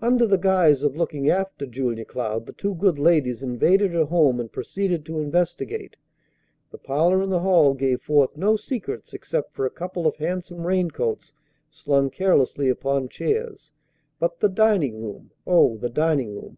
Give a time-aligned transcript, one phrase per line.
[0.00, 4.40] Under the guise of looking after Julia Cloud the two good ladies invaded her home
[4.40, 5.94] and proceeded to investigate.
[6.70, 10.66] The parlor and the hall gave forth no secrets except for a couple of handsome
[10.66, 11.34] raincoats
[11.68, 13.70] slung carelessly upon chairs.
[14.18, 16.56] But the dining room, oh, the dining room!